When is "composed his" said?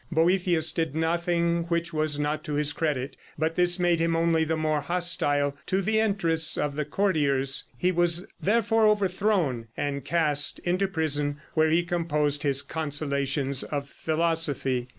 11.83-12.63